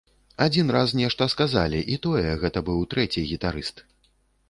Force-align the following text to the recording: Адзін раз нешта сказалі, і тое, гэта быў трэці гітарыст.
Адзін 0.45 0.71
раз 0.75 0.93
нешта 1.01 1.27
сказалі, 1.35 1.79
і 1.93 2.01
тое, 2.07 2.25
гэта 2.47 2.67
быў 2.73 2.83
трэці 2.97 3.29
гітарыст. 3.31 3.89